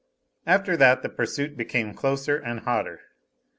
[0.47, 3.01] After that the pursuit became closer and hotter.